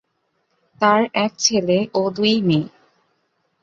তাঁর 0.81 1.01
এক 1.15 1.31
ছেলে 1.37 1.77
ও 1.93 2.01
দুই 2.15 2.33
মেয়ে। 2.41 2.67